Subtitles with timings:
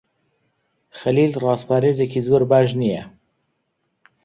[0.99, 3.03] خەلیل ڕازپارێزێکی زۆر باش نییە.